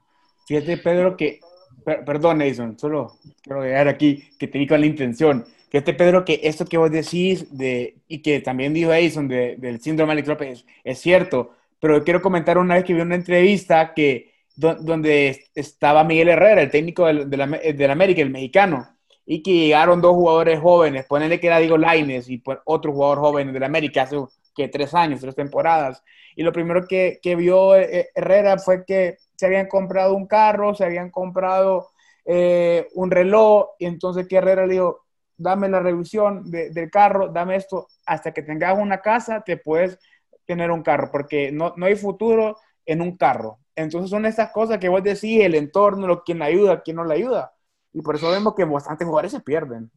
[0.47, 1.39] Fíjate, Pedro, que,
[1.83, 5.45] per, perdón, Edison, solo quiero llegar aquí, que te di con la intención.
[5.69, 9.81] Fíjate, Pedro, que esto que vos decís, de, y que también dijo Edison de, del
[9.81, 13.93] síndrome Alex López, es, es, cierto, pero quiero comentar una vez que vi una entrevista
[13.93, 18.89] que, donde estaba Miguel Herrera, el técnico del, de, la, del América, el mexicano,
[19.25, 23.53] y que llegaron dos jugadores jóvenes, ponele que era Diego Laines y otro jugador joven
[23.53, 24.17] del América hace
[24.55, 26.03] que tres años, tres temporadas,
[26.35, 30.75] y lo primero que, que vio eh, Herrera fue que se habían comprado un carro,
[30.75, 31.91] se habían comprado
[32.25, 35.05] eh, un reloj, y entonces que Herrera le dijo,
[35.37, 39.97] dame la revisión de, del carro, dame esto, hasta que tengas una casa te puedes
[40.45, 43.59] tener un carro, porque no, no hay futuro en un carro.
[43.79, 47.05] Entonces son esas cosas que vos decís, el entorno, lo, quién le ayuda, quién no
[47.05, 47.53] le ayuda.
[47.93, 49.91] Y por eso vemos que bastantes jugadores se pierden.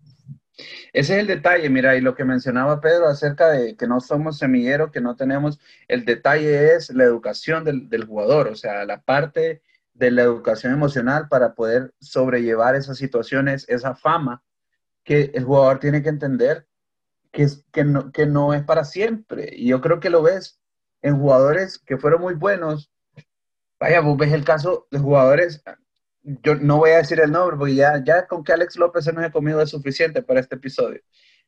[0.93, 4.39] Ese es el detalle, mira, y lo que mencionaba Pedro acerca de que no somos
[4.39, 9.01] semilleros, que no tenemos, el detalle es la educación del, del jugador, o sea, la
[9.01, 9.63] parte
[9.95, 14.43] de la educación emocional para poder sobrellevar esas situaciones, esa fama
[15.05, 16.67] que el jugador tiene que entender
[17.33, 19.51] que, que, no, que no es para siempre.
[19.53, 20.61] Y yo creo que lo ves
[21.01, 22.92] en jugadores que fueron muy buenos.
[23.83, 25.61] Vaya, vos ves el caso de jugadores,
[26.23, 29.13] yo no voy a decir el nombre porque ya, ya con que Alex López se
[29.13, 31.01] nos ha comido es suficiente para este episodio.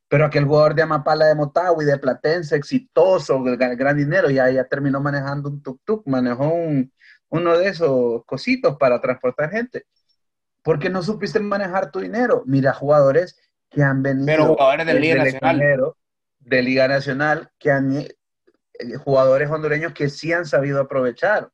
[0.09, 4.51] Pero aquel jugador de Amapala de Motagua y de Platense, exitoso, gran, gran dinero, ya,
[4.51, 6.93] ya terminó manejando un tuk-tuk, manejó un,
[7.29, 9.87] uno de esos cositos para transportar gente.
[10.65, 12.43] Porque no supiste manejar tu dinero.
[12.47, 13.39] Mira, jugadores
[13.71, 14.27] que han venido.
[14.27, 15.95] Pero jugadores de Liga Nacional.
[16.41, 17.97] De Liga Nacional, que han.
[17.97, 18.17] Eh,
[19.05, 21.51] jugadores hondureños que sí han sabido aprovechar.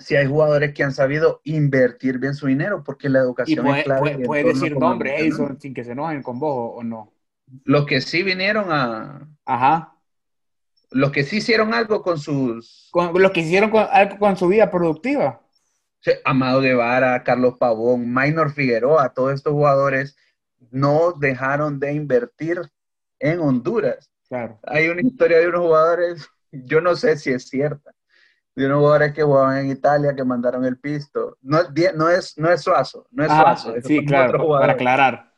[0.00, 3.84] Si hay jugadores que han sabido invertir bien su dinero, porque la educación puede, es
[3.84, 4.18] clave.
[4.24, 7.12] Puede, decir nombre, Edison, sin que se enojen con vos o no.
[7.64, 9.28] Los que sí vinieron a.
[9.44, 10.00] Ajá
[10.90, 12.88] los que sí hicieron algo con sus...
[12.90, 15.40] Con, los que hicieron algo con su vida productiva.
[16.00, 20.16] Sí, Amado Guevara, Carlos Pavón, Minor Figueroa, todos estos jugadores
[20.70, 22.60] no dejaron de invertir
[23.18, 24.10] en Honduras.
[24.28, 24.58] Claro.
[24.64, 27.92] Hay una historia de unos jugadores, yo no sé si es cierta,
[28.54, 31.36] de unos jugadores que jugaban en Italia que mandaron el pisto.
[31.40, 31.60] No,
[31.94, 33.80] no, es, no es Suazo, no es ah, Suazo.
[33.82, 35.30] Sí, claro, para aclarar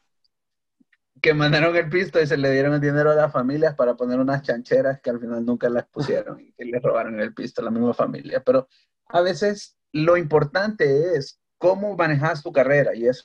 [1.22, 4.18] que mandaron el pisto y se le dieron el dinero a las familias para poner
[4.18, 7.64] unas chancheras que al final nunca las pusieron y que le robaron el pisto a
[7.64, 8.42] la misma familia.
[8.44, 8.66] Pero
[9.06, 13.24] a veces lo importante es cómo manejas tu carrera y eso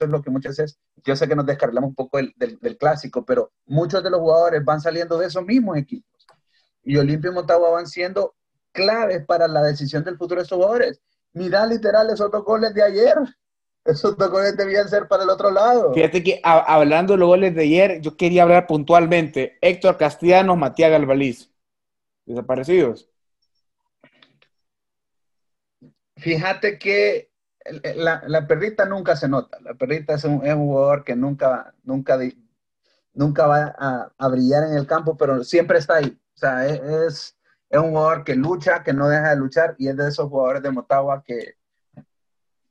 [0.00, 3.24] es lo que muchas veces, yo sé que nos descargamos un poco del, del, clásico,
[3.24, 6.26] pero muchos de los jugadores van saliendo de esos mismos equipos.
[6.82, 8.34] Y Olimpia y Motagua van siendo
[8.72, 11.00] claves para la decisión del futuro de estos jugadores.
[11.32, 13.16] Mira literal esos dos goles de ayer
[13.88, 15.94] esos dos goles debían ser para el otro lado.
[15.94, 19.56] Fíjate que hablando de los goles de ayer, yo quería hablar puntualmente.
[19.62, 21.50] Héctor Castellanos, Matías Galvaliz.
[22.26, 23.08] Desaparecidos.
[26.16, 27.30] Fíjate que
[27.96, 29.58] la, perrita nunca se nota.
[29.62, 32.18] La perrita es un, jugador que nunca, nunca,
[33.14, 33.74] nunca va
[34.18, 36.18] a, brillar en el campo, pero siempre está ahí.
[36.34, 37.37] O sea, es,
[37.70, 40.62] es, un jugador que lucha, que no deja de luchar y es de esos jugadores
[40.62, 41.54] de Motagua que,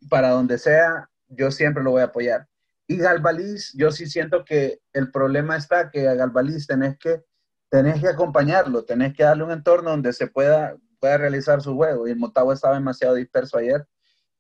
[0.10, 2.48] para donde sea, yo siempre lo voy a apoyar.
[2.88, 7.24] Y Galvaliz, yo sí siento que el problema está que a Galvaliz tenés que,
[7.70, 12.08] tenés que acompañarlo, tenés que darle un entorno donde se pueda, pueda realizar su juego.
[12.08, 13.86] Y el Motagua estaba demasiado disperso ayer.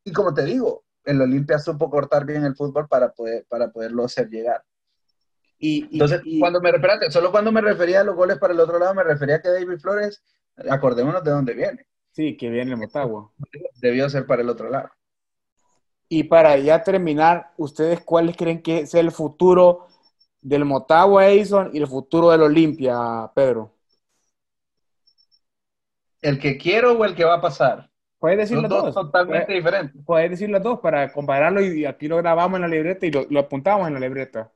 [0.06, 4.06] Y como te digo, el Olimpia supo cortar bien el fútbol para, poder, para poderlo
[4.06, 4.64] hacer llegar.
[5.60, 8.78] Y, Entonces, cuando me espérate, solo cuando me refería a los goles para el otro
[8.78, 10.24] lado, me refería a que David Flores,
[10.70, 11.86] acordémonos de dónde viene.
[12.12, 13.32] Sí, que viene el Motagua.
[13.76, 14.90] Debió ser para el otro lado.
[16.10, 19.88] Y para ya terminar, ¿ustedes cuáles creen que es el futuro
[20.42, 23.74] del Motagua Edison y el futuro del Olimpia, Pedro?
[26.22, 27.90] ¿El que quiero o el que va a pasar?
[28.20, 28.96] Puedes decir los, dos.
[28.96, 30.02] totalmente diferentes.
[30.04, 33.40] Puedes decir los dos para compararlo y aquí lo grabamos en la libreta y lo,
[33.40, 34.52] apuntamos en la libreta.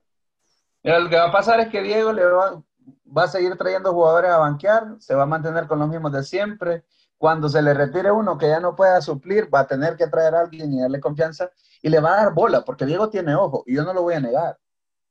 [0.83, 2.63] lo que va a pasar es que Diego le va,
[3.05, 6.23] va a seguir trayendo jugadores a banquear, se va a mantener con los mismos de
[6.23, 6.83] siempre
[7.21, 10.33] cuando se le retire uno que ya no pueda suplir, va a tener que traer
[10.33, 13.63] a alguien y darle confianza y le va a dar bola, porque Diego tiene ojo
[13.67, 14.57] y yo no lo voy a negar,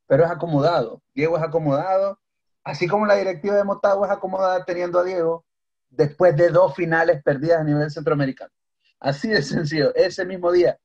[0.09, 1.01] pero es acomodado.
[1.15, 2.19] Diego es acomodado,
[2.65, 5.45] así como la directiva de Motagua es acomodada teniendo a Diego
[5.89, 8.51] después de dos finales perdidas a nivel centroamericano.
[8.99, 10.81] Así de sencillo, ese mismo día.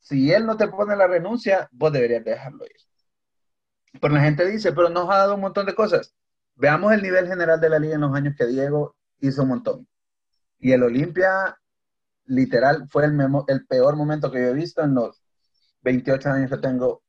[0.00, 2.76] Si él no te pone la renuncia, vos deberías dejarlo ir.
[4.00, 6.12] Pero la gente dice, pero nos ha dado un montón de cosas.
[6.56, 9.88] Veamos el nivel general de la liga en los años que Diego hizo un montón.
[10.58, 11.58] Y el Olimpia,
[12.26, 15.22] literal, fue el, el peor momento que yo he visto en los
[15.82, 17.02] 28 años que tengo,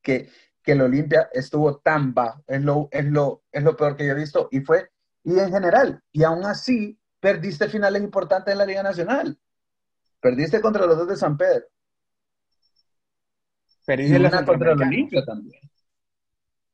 [0.00, 0.30] que,
[0.62, 2.42] que el Olimpia estuvo tan bajo.
[2.46, 4.48] Es lo, es, lo, es lo peor que yo he visto.
[4.50, 4.90] Y fue,
[5.22, 9.38] y en general, y aún así, perdiste finales importantes en la Liga Nacional.
[10.20, 11.66] Perdiste contra los dos de San Pedro.
[13.84, 15.60] Perdiste contra el Olimpia también.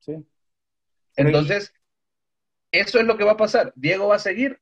[0.00, 0.26] Sí.
[1.18, 1.72] Entonces,
[2.72, 3.72] eso es lo que va a pasar.
[3.76, 4.60] Diego va a seguir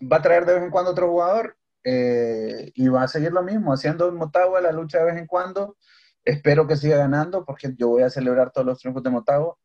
[0.00, 3.42] va a traer de vez en cuando otro jugador eh, y va a seguir lo
[3.42, 5.76] mismo, haciendo un Motagua la lucha de vez en cuando.
[6.24, 9.56] Espero que siga ganando porque yo voy a celebrar todos los triunfos de Motagua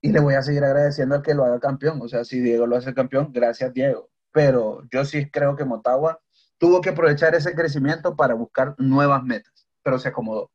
[0.00, 2.00] y le voy a seguir agradeciendo al que lo haga campeón.
[2.02, 4.10] O sea, si Diego lo hace campeón, gracias Diego.
[4.32, 6.20] Pero yo sí creo que Motagua
[6.58, 10.50] tuvo que aprovechar ese crecimiento para buscar nuevas metas, pero se acomodó.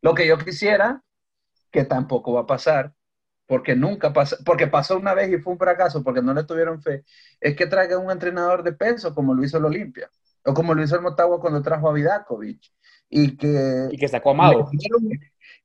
[0.00, 1.02] Lo que yo quisiera,
[1.70, 2.94] que tampoco va a pasar,
[3.50, 6.80] porque nunca pasó, porque pasó una vez y fue un fracaso, porque no le tuvieron
[6.80, 7.04] fe,
[7.40, 10.08] es que traiga un entrenador de peso como lo hizo el Olimpia,
[10.44, 12.62] o como lo hizo el Motagua cuando trajo a Vidakovic,
[13.08, 13.88] y que...
[13.90, 14.70] Y que sacó a Mago.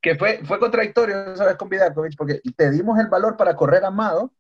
[0.02, 1.58] que fue, fue contradictorio, ¿sabes?
[1.58, 4.34] Con Vidakovic, porque te dimos el valor para correr a Amado,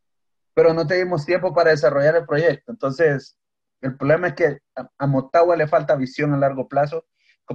[0.56, 2.72] pero no te dimos tiempo para desarrollar el proyecto.
[2.72, 3.38] Entonces,
[3.80, 4.58] el problema es que
[4.98, 7.06] a, Motagua le falta visión a largo plazo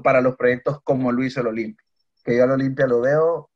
[0.04, 1.84] para los proyectos como lo hizo el Olimpia.
[2.22, 3.50] Que yo al Olimpia lo veo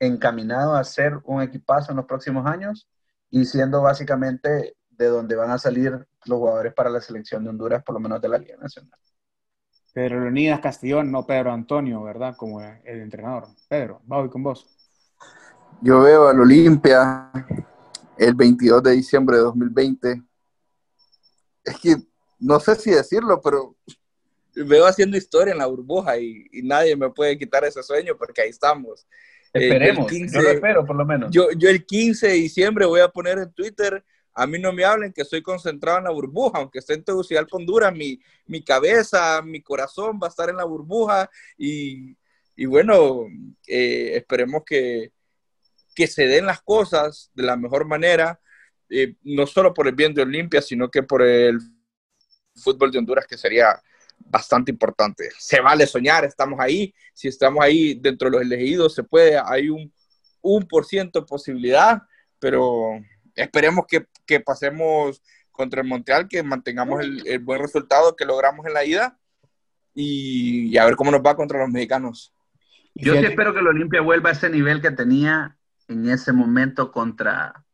[0.00, 2.88] encaminado a ser un equipazo en los próximos años
[3.30, 5.92] y siendo básicamente de donde van a salir
[6.24, 8.98] los jugadores para la selección de Honduras, por lo menos de la Liga Nacional.
[9.92, 12.34] Pedro Leonidas Castillón, no Pedro Antonio, ¿verdad?
[12.36, 13.48] Como el entrenador.
[13.68, 14.66] Pedro, voy con vos.
[15.80, 17.30] Yo veo al Olimpia
[18.16, 20.22] el 22 de diciembre de 2020.
[21.64, 21.96] Es que
[22.38, 23.76] no sé si decirlo, pero
[24.54, 28.50] veo haciendo historia en la burbuja y, nadie me puede quitar ese sueño porque ahí
[28.50, 29.06] estamos.
[29.52, 31.30] Eh, Esperemos, yo lo espero por lo menos.
[31.30, 34.84] Yo, yo el 15 de diciembre voy a poner en Twitter a mí no me
[34.84, 39.42] hablen que estoy concentrado en la burbuja, aunque esté en Tegucigalpa, Honduras, mi, mi cabeza,
[39.42, 41.28] mi corazón va a estar en la burbuja
[41.58, 42.16] y,
[42.66, 43.26] bueno,
[43.66, 45.12] eh, esperemos que,
[45.94, 48.40] que, se den las cosas de la mejor manera,
[48.88, 51.58] eh, no solo por el bien de Olimpia, sino que por el
[52.54, 53.82] fútbol de Honduras, que sería
[54.26, 55.30] bastante importante.
[55.38, 59.68] Se vale soñar, estamos ahí, si estamos ahí dentro de los elegidos, se puede, hay
[59.68, 59.92] un,
[60.42, 62.02] un por ciento posibilidad,
[62.38, 63.00] pero
[63.34, 68.66] esperemos que, que, pasemos contra el Montreal, que mantengamos el, el, buen resultado que logramos
[68.66, 69.18] en la ida
[69.94, 72.32] y, a ver cómo nos va contra los mexicanos.
[72.94, 75.56] Yo sí espero que el Olimpia vuelva a ese nivel que tenía
[75.88, 77.64] en ese momento contra,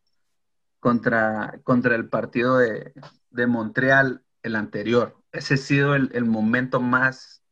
[0.81, 2.93] contra, contra el partido de,
[3.31, 5.17] de Montreal, el anterior.
[5.37, 7.43] Ese ha sido el, el, momento más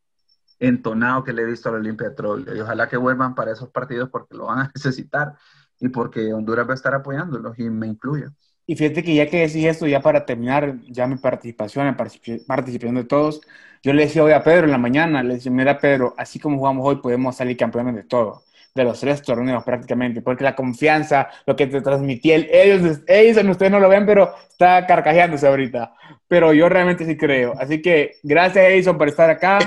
[0.59, 2.45] entonado que le he visto al Olimpia de Troll.
[2.57, 5.35] Y ojalá que vuelvan para esos partidos porque lo van a necesitar
[5.81, 8.27] y porque Honduras va a estar apoyándolos y me incluye.
[8.67, 12.95] Y fíjate que ya que decís esto, ya para terminar ya mi participación, la participación
[12.95, 13.43] de todos,
[13.83, 16.57] yo le decía hoy a Pedro en la mañana, le decía, mira Pedro, así como
[16.57, 18.45] jugamos hoy podemos salir campeones de todo,
[18.75, 23.71] de los tres torneos prácticamente, porque la confianza, lo que te transmitía, ellos, ellos, ustedes
[23.71, 25.95] no lo ven, pero está carcajeándose ahorita,
[26.27, 27.55] pero yo realmente sí creo.
[27.59, 29.59] Así que gracias Edison por estar acá,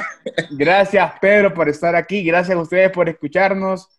[0.51, 3.89] gracias Pedro por estar aquí, gracias a ustedes por escucharnos.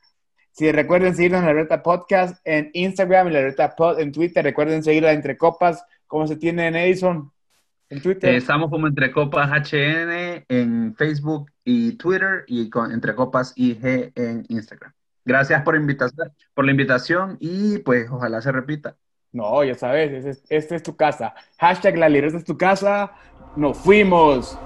[0.52, 4.42] Si recuerden seguirnos en la Alerta Podcast en Instagram y la Alerta Pod en Twitter.
[4.42, 5.84] Recuerden seguir Entre Copas.
[6.09, 7.30] ¿Cómo se tiene en Edison?
[7.88, 8.34] En Twitter.
[8.34, 14.11] Eh, estamos como Entre Copas HN en Facebook y Twitter y con Entre Copas IG
[14.16, 14.92] en Instagram.
[15.29, 18.97] Gracias por, la invitación y pues ojalá se repita.
[19.31, 21.35] No, ya sabes, esta es, este es tu casa.
[21.59, 23.12] Hashtag la libreta es tu casa.
[23.55, 24.59] Nos fuimos.